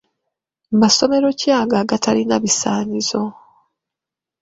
[0.81, 3.21] Masomero ki ago agatalina bisaanyizo?